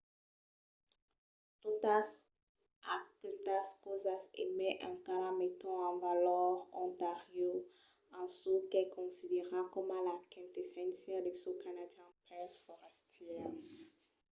totas 1.61 2.09
aquestas 2.95 3.67
causas 3.83 4.23
e 4.41 4.43
mai 4.57 4.73
encara 4.91 5.29
meton 5.39 5.77
en 5.89 5.95
valor 6.07 6.53
ontario 6.85 7.51
en 8.19 8.25
çò 8.37 8.53
qu’es 8.71 8.93
considerat 8.97 9.67
coma 9.73 9.97
la 10.07 10.15
quintesséncia 10.31 11.17
de 11.25 11.31
çò 11.41 11.51
canadian 11.63 12.11
pels 12.27 12.55
forastièrs 12.65 13.69